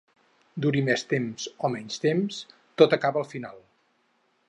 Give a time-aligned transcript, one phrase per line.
[0.65, 2.41] Duri més temps o menys temps,
[2.83, 3.65] tot acaba al final.